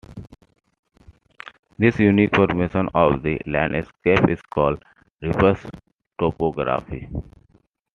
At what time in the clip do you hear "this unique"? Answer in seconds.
1.77-2.35